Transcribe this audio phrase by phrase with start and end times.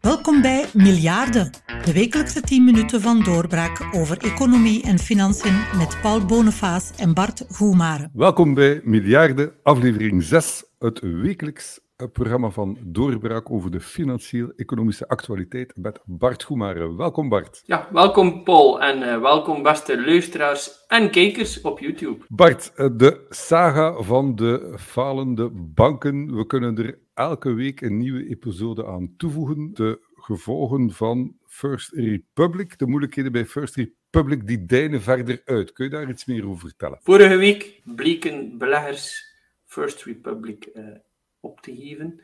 [0.00, 1.50] Welkom bij Miljarden,
[1.84, 7.44] de wekelijkse 10 minuten van doorbraak over economie en financiën met Paul Bonifaas en Bart
[7.48, 8.10] Goemaren.
[8.12, 16.00] Welkom bij Miljarden, aflevering 6, het wekelijks programma van Doorbraak over de financieel-economische actualiteit met
[16.04, 16.96] Bart Goemaren.
[16.96, 17.62] Welkom Bart.
[17.64, 22.24] Ja, welkom Paul en uh, welkom beste luisteraars en kijkers op YouTube.
[22.28, 26.36] Bart, eh, de saga van de falende banken.
[26.36, 29.70] We kunnen er elke week een nieuwe episode aan toevoegen.
[29.74, 35.72] De gevolgen van First Republic, de moeilijkheden bij First Republic, die dijnen verder uit.
[35.72, 36.98] Kun je daar iets meer over vertellen?
[37.02, 40.84] Vorige week bleken beleggers First Republic uh,
[41.40, 42.22] op te geven.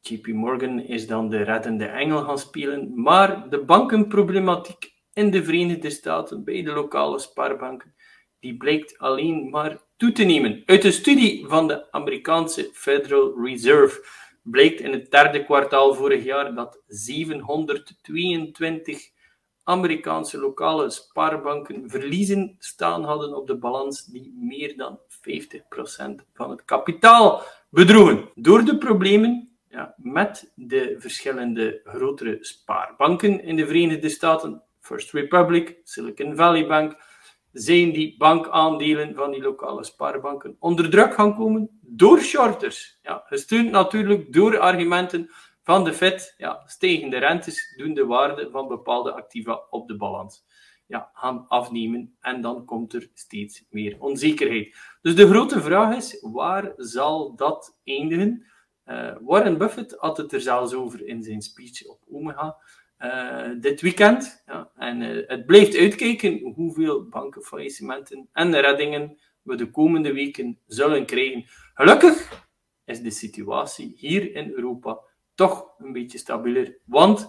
[0.00, 5.90] JP Morgan is dan de reddende engel gaan spelen, maar de bankenproblematiek in de Verenigde
[5.90, 7.94] Staten bij de lokale spaarbanken,
[8.40, 10.62] die blijkt alleen maar toe te nemen.
[10.66, 14.04] Uit een studie van de Amerikaanse Federal Reserve
[14.50, 19.10] blijkt in het derde kwartaal vorig jaar dat 722
[19.62, 25.02] Amerikaanse lokale spaarbanken verliezen staan hadden op de balans die meer dan 50%
[26.32, 28.28] van het kapitaal bedroegen.
[28.34, 35.76] Door de problemen ja, met de verschillende grotere spaarbanken in de Verenigde Staten, First Republic,
[35.84, 36.96] Silicon Valley Bank,
[37.58, 42.98] zijn die bankaandelen van die lokale spaarbanken onder druk gaan komen door shorters.
[43.02, 45.30] Ja, gesteund natuurlijk door argumenten
[45.62, 46.34] van de Fed.
[46.36, 50.44] Ja, stijgende rentes doen de waarde van bepaalde activa op de balans
[50.86, 54.76] ja, gaan afnemen en dan komt er steeds meer onzekerheid.
[55.02, 58.46] Dus de grote vraag is, waar zal dat eindigen?
[58.84, 62.50] Uh, Warren Buffett had het er zelfs over in zijn speech op uh,
[63.60, 64.42] dit weekend.
[64.46, 71.06] Ja, en uh, het blijft uitkijken hoeveel bankenfaillissementen en reddingen we de komende weken zullen
[71.06, 71.44] krijgen.
[71.74, 72.44] Gelukkig
[72.84, 75.00] is de situatie hier in Europa
[75.34, 77.26] toch een beetje stabieler, want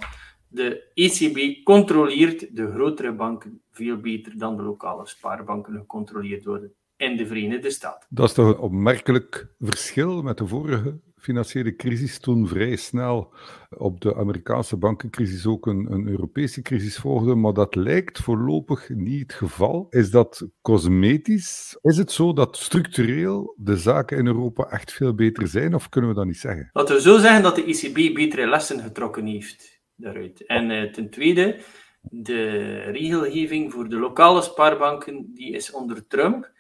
[0.48, 7.18] de ECB controleert de grotere banken veel beter dan de lokale spaarbanken gecontroleerd worden in
[7.18, 8.08] de Verenigde Staten.
[8.10, 13.34] Dat is toch een opmerkelijk verschil met de vorige financiële crisis, toen vrij snel
[13.78, 19.22] op de Amerikaanse bankencrisis ook een, een, Europese crisis volgde, maar dat lijkt voorlopig niet
[19.22, 19.88] het geval.
[19.90, 21.78] Is dat cosmetisch?
[21.82, 26.10] Is het zo dat structureel de zaken in Europa echt veel beter zijn, of kunnen
[26.10, 26.70] we dat niet zeggen?
[26.74, 30.46] Laten we zo zeggen dat de ECB betere lessen getrokken heeft daaruit.
[30.46, 31.60] En uh, ten tweede,
[32.02, 36.56] de regelgeving voor de lokale spaarbanken die is onder Trump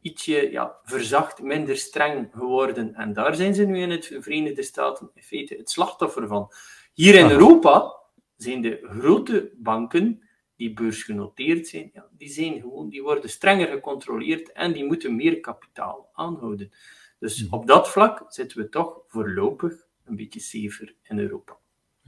[0.00, 2.94] ietsje ja, verzacht, minder streng geworden.
[2.94, 6.52] En daar zijn ze nu in het Verenigde Staten in feite het slachtoffer van.
[6.94, 7.96] Hier in Europa
[8.36, 10.22] zijn de grote banken
[10.56, 15.40] die beursgenoteerd zijn, ja, die, zijn gewoon, die worden strenger gecontroleerd en die moeten meer
[15.40, 16.72] kapitaal aanhouden.
[17.18, 17.54] Dus mhm.
[17.54, 21.58] op dat vlak zitten we toch voorlopig een beetje safer in Europa.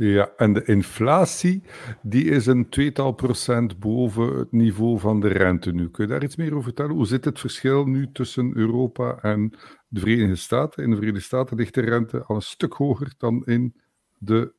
[0.05, 1.63] Ja, en de inflatie
[2.03, 5.91] die is een tweetal procent boven het niveau van de rente nu.
[5.91, 6.95] Kun je daar iets meer over vertellen?
[6.95, 9.53] Hoe zit het verschil nu tussen Europa en
[9.89, 10.83] de Verenigde Staten?
[10.83, 13.75] In de Verenigde Staten ligt de rente al een stuk hoger dan in
[14.19, 14.53] de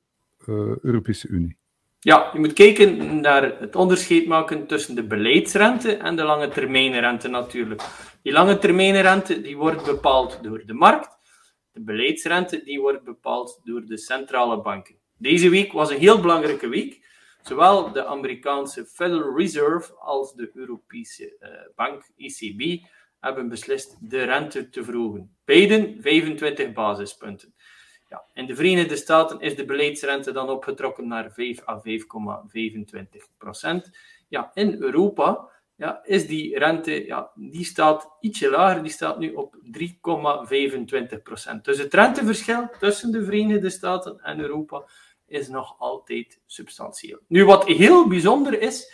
[0.48, 1.58] uh, Europese Unie.
[2.00, 7.28] Ja, je moet kijken naar het onderscheid maken tussen de beleidsrente en de lange termijnrente
[7.28, 7.82] natuurlijk.
[8.22, 11.18] Die lange termijnrente die wordt bepaald door de markt.
[11.72, 15.02] De beleidsrente die wordt bepaald door de centrale banken.
[15.18, 17.02] Deze week was een heel belangrijke week.
[17.42, 22.82] Zowel de Amerikaanse Federal Reserve als de Europese uh, bank ECB
[23.20, 25.36] hebben beslist de rente te verhogen.
[25.46, 27.54] Beiden 25 basispunten.
[28.10, 33.98] Ja, in de Verenigde Staten is de beleidsrente dan opgetrokken naar 5 à 5,25 procent.
[34.28, 35.52] Ja, in Europa
[35.84, 41.66] ja, is die rente, ja, die staat ietsje lager, die staat nu op 3,25 procent.
[41.66, 44.84] Dus het renteverschil tussen de Verenigde Staten en Europa
[45.28, 47.20] is nog altijd substantieel.
[47.28, 48.94] Nu, wat heel bijzonder is,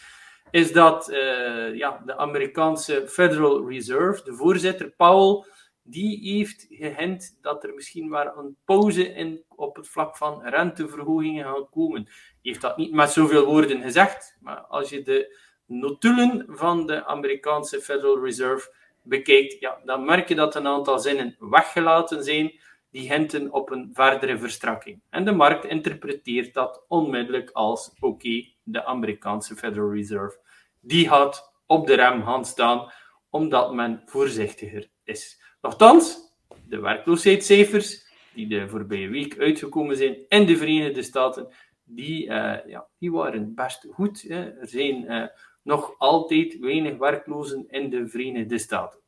[0.52, 5.46] is dat uh, ja, de Amerikaanse Federal Reserve, de voorzitter Powell,
[5.84, 11.46] die heeft gehint dat er misschien maar een pauze in, op het vlak van renteverhogingen
[11.46, 12.04] gaat komen.
[12.04, 17.06] Hij heeft dat niet met zoveel woorden gezegd, maar als je de notulen van de
[17.06, 18.74] Amerikaanse Federal Reserve
[19.04, 22.60] bekijkt, ja, dan merk je dat een aantal zinnen weggelaten zijn
[22.92, 25.01] die hinten op een verdere verstrakking.
[25.10, 30.38] En de markt interpreteert dat onmiddellijk als oké, de Amerikaanse Federal Reserve
[30.80, 32.92] die had op de rem gaan staan
[33.30, 35.42] omdat men voorzichtiger is.
[35.62, 36.33] Nochtans,
[36.68, 41.48] de werkloosheidscijfers die de voorbije week uitgekomen zijn in de Verenigde Staten,
[41.83, 44.22] die, uh, ja, die waren best goed.
[44.22, 44.60] Hè.
[44.60, 45.27] Er zijn uh,
[45.64, 49.00] nog altijd weinig werklozen in de Verenigde Staten.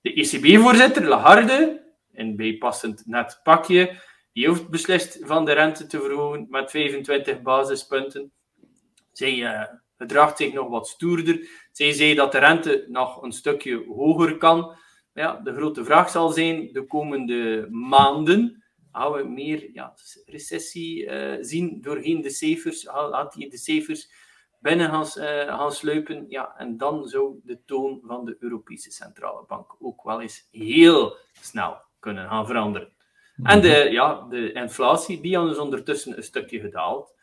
[0.00, 4.00] De ECB-voorzitter Lagarde, in bijpassend net pakje,
[4.32, 8.32] die heeft beslist van de rente te verhogen met 25 basispunten.
[9.12, 9.62] Zij uh,
[9.96, 11.48] gedraagt zich nog wat stoerder.
[11.72, 14.76] Zij zei dat de rente nog een stukje hoger kan.
[15.14, 18.64] Ja, de grote vraag zal zijn de komende maanden.
[18.92, 19.94] Gaan we meer ja,
[20.26, 22.82] recessie uh, zien doorheen de cijfers?
[22.88, 24.10] Gaat hij de cijfers
[24.58, 26.24] binnen gaan, uh, gaan sluipen?
[26.28, 31.16] Ja, en dan zou de toon van de Europese Centrale Bank ook wel eens heel
[31.40, 32.92] snel kunnen gaan veranderen.
[33.42, 33.92] En de, mhm.
[33.92, 37.14] ja, de inflatie, die is ondertussen een stukje gedaald.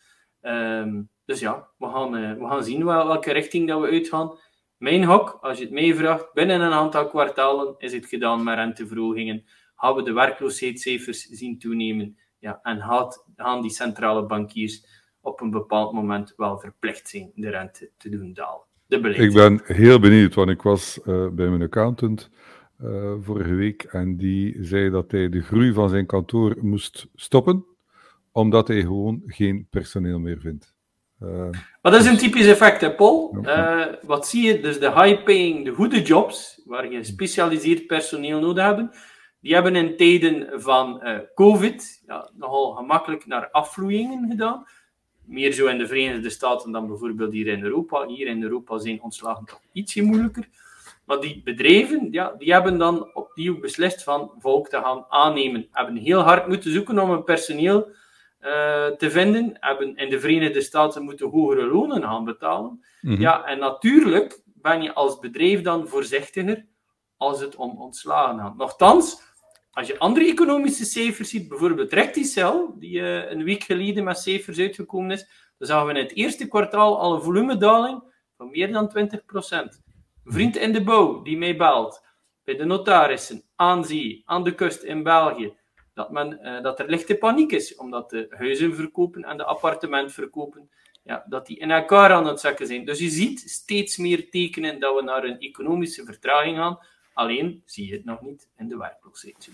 [0.42, 4.38] Um, dus ja, we gaan, uh, we gaan zien wel, welke richting dat we uitgaan.
[4.78, 9.46] Mijn hok, als je het meevraagt, binnen een aantal kwartalen is het gedaan met renteverhogingen.
[9.76, 12.18] Gaan we de werkloosheidscijfers zien toenemen?
[12.40, 14.86] Ja, en gaat, gaan die centrale bankiers
[15.26, 18.64] op een bepaald moment wel verplicht zijn de rente te doen dalen?
[18.88, 22.30] De ik ben heel benieuwd, want ik was uh, bij mijn accountant
[22.84, 27.66] uh, vorige week en die zei dat hij de groei van zijn kantoor moest stoppen,
[28.32, 30.74] omdat hij gewoon geen personeel meer vindt.
[31.22, 31.50] Uh,
[31.82, 33.38] dat is een typisch effect, hè, Paul.
[33.42, 34.60] Uh, wat zie je?
[34.60, 38.92] Dus de high-paying, de goede jobs, waar je gespecialiseerd personeel nodig hebben,
[39.40, 44.66] die hebben in tijden van uh, COVID ja, nogal gemakkelijk naar afvloeien gedaan.
[45.28, 48.08] Meer zo in de Verenigde Staten dan bijvoorbeeld hier in Europa.
[48.08, 50.48] Hier in Europa zijn ontslagen toch ietsje moeilijker.
[51.06, 55.68] Maar die bedrijven, ja, die hebben dan opnieuw beslist van volk te gaan aannemen.
[55.72, 57.88] Hebben heel hard moeten zoeken om een personeel
[58.42, 59.58] uh, te vinden.
[59.60, 62.86] Hebben in de Verenigde Staten moeten hogere lonen gaan betalen.
[63.02, 63.22] Mhm.
[63.22, 66.66] Ja, en natuurlijk ben je als bedrijf dan voorzichtiger
[67.18, 68.58] als het om ontslagen gaat.
[68.58, 69.22] Nochtans,
[69.76, 74.60] als je andere economische cijfers ziet, bijvoorbeeld Recticel, die uh, een week geleden met cijfers
[74.60, 75.28] uitgekomen is,
[75.58, 78.04] dan zagen we in het eerste kwartaal al een volumedaling
[78.38, 79.10] van meer dan
[79.78, 79.82] 20%
[80.24, 82.04] vriend in de bouw die mij belt,
[82.44, 85.54] bij de notarissen, aan zee, aan de kust in België,
[85.94, 90.14] dat, men, uh, dat er lichte paniek is, omdat de huizen verkopen en de appartement
[90.14, 90.70] verkopen,
[91.04, 92.86] ja, dat die in elkaar aan het zakken zijn.
[92.86, 96.80] Dus je ziet steeds meer tekenen dat we naar een economische vertraging gaan,
[97.16, 99.50] Alleen zie je het nog niet in de werkloosheid.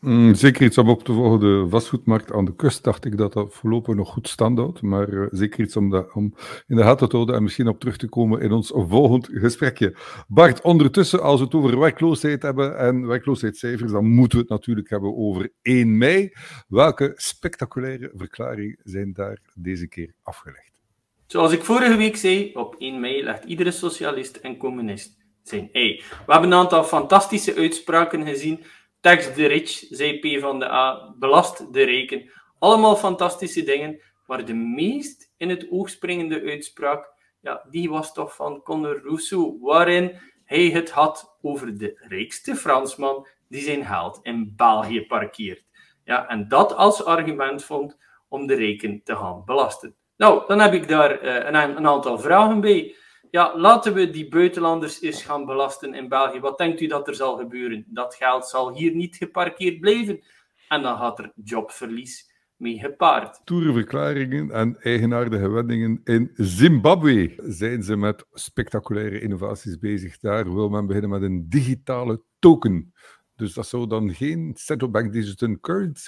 [0.00, 1.40] Mm, zeker iets om op te volgen.
[1.40, 4.82] De vastgoedmarkt aan de kust dacht ik dat dat voorlopig nog goed stand houdt.
[4.82, 6.34] Maar uh, zeker iets om, dat, om
[6.66, 9.96] in de gaten te houden en misschien op terug te komen in ons volgend gesprekje.
[10.28, 14.90] Bart, ondertussen, als we het over werkloosheid hebben en werkloosheidscijfers, dan moeten we het natuurlijk
[14.90, 16.32] hebben over 1 mei.
[16.68, 20.80] Welke spectaculaire verklaringen zijn daar deze keer afgelegd?
[21.26, 25.20] Zoals ik vorige week zei, op 1 mei legt iedere socialist en communist
[25.50, 28.64] We hebben een aantal fantastische uitspraken gezien.
[29.00, 32.30] Tax the rich, zei P van de A, belast de rijken.
[32.58, 34.00] Allemaal fantastische dingen.
[34.26, 39.58] Maar de meest in het oog springende uitspraak, ja, die was toch van Conor Rousseau,
[39.60, 45.64] waarin hij het had over de rijkste Fransman die zijn geld in België parkeert.
[46.04, 47.98] Ja, en dat als argument vond
[48.28, 49.94] om de rijken te gaan belasten.
[50.16, 52.94] Nou, dan heb ik daar uh, een, een aantal vragen bij
[53.32, 56.40] ja, laten we die buitenlanders eens gaan belasten in België.
[56.40, 57.84] Wat denkt u dat er zal gebeuren?
[57.88, 60.20] Dat geld zal hier niet geparkeerd blijven.
[60.68, 63.40] En dan gaat er jobverlies mee gepaard.
[63.44, 67.34] Toere verklaringen en eigenaardige wendingen in Zimbabwe.
[67.46, 70.18] Zijn ze met spectaculaire innovaties bezig?
[70.18, 72.92] Daar wil men beginnen met een digitale token.
[73.36, 75.56] Dus dat zou dan geen central bank digital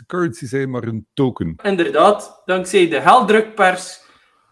[0.07, 1.57] currency zijn, maar een token.
[1.63, 4.04] Inderdaad, dankzij de heldrukpers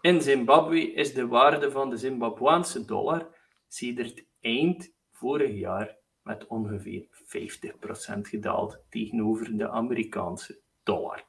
[0.03, 3.27] in Zimbabwe is de waarde van de Zimbabwaanse dollar
[3.67, 11.23] sedert eind vorig jaar met ongeveer 50% gedaald tegenover de Amerikaanse dollar.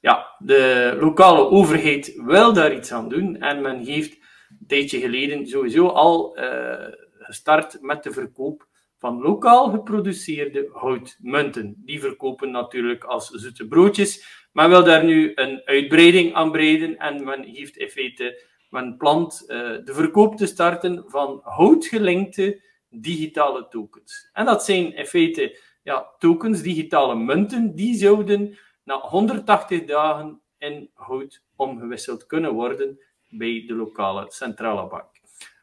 [0.00, 4.12] Ja, de lokale overheid wil daar iets aan doen en men heeft
[4.48, 6.86] een tijdje geleden sowieso al uh,
[7.18, 11.82] gestart met de verkoop van lokaal geproduceerde houtmunten.
[11.84, 17.24] Die verkopen natuurlijk als zoete broodjes, men wil daar nu een uitbreiding aan breiden en
[17.24, 24.30] men heeft in feite, men plant uh, de verkoop te starten van houtgelinkte digitale tokens.
[24.32, 30.90] En dat zijn in feite ja, tokens, digitale munten, die zouden na 180 dagen in
[30.94, 35.10] hout omgewisseld kunnen worden bij de lokale centrale bank.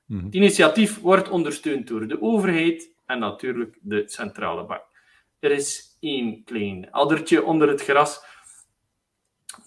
[0.06, 0.26] Mhm.
[0.26, 4.84] Het initiatief wordt ondersteund door de overheid en natuurlijk de centrale bank.
[5.40, 8.34] Er is één klein addertje onder het gras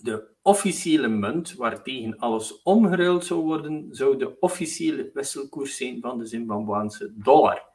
[0.03, 6.27] de officiële munt waartegen alles omgeruild zou worden, zou de officiële wisselkoers zijn van de
[6.27, 7.67] Zimbabweanse dollar.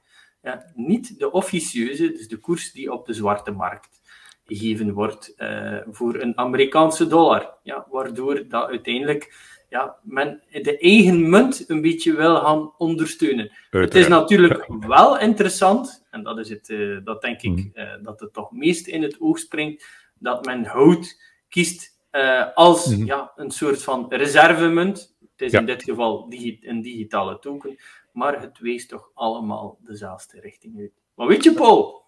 [0.41, 4.01] Ja, niet de officieuze, dus de koers die op de zwarte markt
[4.45, 7.57] gegeven wordt uh, voor een Amerikaanse dollar.
[7.63, 13.51] Ja, waardoor dat uiteindelijk ja, men de eigen munt een beetje wil gaan ondersteunen.
[13.69, 18.19] Het is natuurlijk wel interessant, en dat is het, uh, dat denk ik, uh, dat
[18.19, 19.85] het toch meest in het oog springt,
[20.19, 23.05] dat men houdt kiest uh, als Mhm.
[23.05, 25.15] ja, een soort van reservemunt.
[25.19, 25.59] Het is Ja.
[25.59, 27.77] in dit geval digi- een digitale token,
[28.11, 30.91] maar het weest toch allemaal dezelfde richting uit.
[31.15, 32.03] Maar weet je, Paul,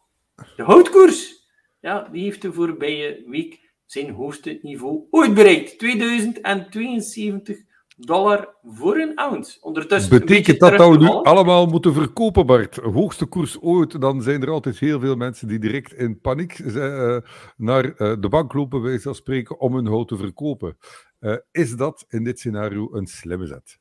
[0.55, 1.47] de houtkoers,
[1.79, 5.79] ja, die heeft de voorbije week zijn hoogste niveau ooit bereikt.
[5.79, 7.57] 2072
[7.95, 9.57] dollar voor een ounce.
[9.61, 12.75] Ondertussen Betekent dat dat we nu allemaal moeten verkopen, Bart?
[12.75, 17.17] Hoogste koers ooit, dan zijn er altijd heel veel mensen die direct in paniek eh,
[17.57, 20.77] naar eh, de bank lopen, wij van spreken, om hun hout te verkopen.
[21.19, 23.79] Eh, is dat in dit scenario een slimme zet?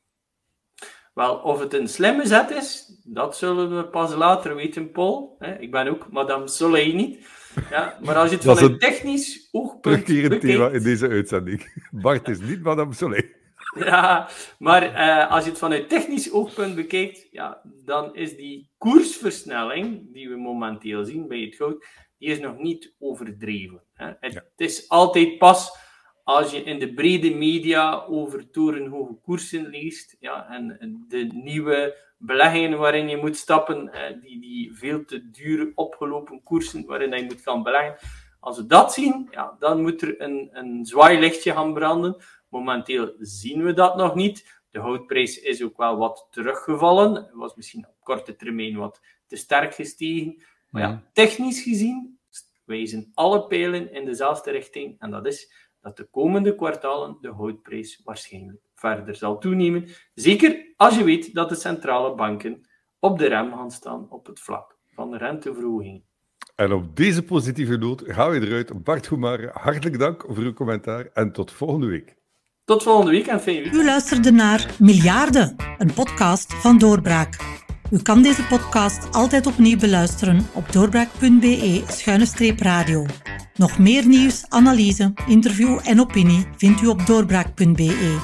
[1.13, 5.37] Wel, of het een slimme zet is, dat zullen we pas later weten, Paul.
[5.59, 7.27] Ik ben ook Madame Soleil niet.
[7.69, 10.41] Ja, maar als je het vanuit een technisch oogpunt bekijkt...
[10.41, 11.81] thema in deze uitzending.
[12.01, 13.43] Bart is niet Madame Soleil.
[13.85, 14.29] Ja,
[14.59, 20.29] maar eh, als je het vanuit technisch oogpunt bekijkt, ja, dan is die koersversnelling die
[20.29, 21.85] we momenteel zien bij het goud,
[22.17, 23.81] die is nog niet overdreven.
[23.93, 24.11] Hè.
[24.19, 24.43] Het, Ja.
[24.55, 25.83] is altijd pas
[26.23, 32.77] als je in de brede media over torenhoge koersen leest, ja, en de nieuwe beleggingen
[32.79, 37.41] waarin je moet stappen, eh, die, die veel te duur opgelopen koersen waarin je moet
[37.41, 37.95] gaan beleggen,
[38.39, 42.23] als we dat zien, ja, dan moet er een, een zwaailichtje gaan branden.
[42.49, 44.61] Momenteel zien we dat nog niet.
[44.69, 47.15] De houtprijs is ook wel wat teruggevallen.
[47.15, 50.43] Het was misschien op korte termijn wat te sterk gestegen.
[50.69, 52.19] Maar ja, technisch gezien
[52.65, 54.95] wijzen alle pijlen in dezelfde richting.
[54.99, 59.87] En dat is dat de komende kwartalen de houtprijs waarschijnlijk verder zal toenemen.
[60.13, 62.61] Zeker als je weet dat de centrale banken
[62.99, 66.03] op de rem gaan staan op het vlak van de renteverhoging.
[66.55, 68.83] En op deze positieve noot gaan we eruit.
[68.83, 72.15] Bart Goemare, hartelijk dank voor uw commentaar en tot volgende week.
[72.65, 73.73] Tot volgende week en fijn.
[73.73, 77.37] U luisterde naar Miljarden, een podcast van Doorbraak.
[77.91, 83.05] U kan deze podcast altijd opnieuw beluisteren op doorbraak.be-radio.
[83.55, 88.17] Nog meer nieuws, analyse, interview en opinie vindt u op doorbraak.be.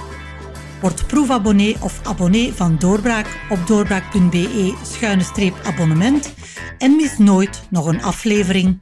[0.82, 6.34] Word proefabonnee of abonnee van Doorbraak op doorbraak.be-abonnement
[6.78, 8.80] en mis nooit nog een aflevering.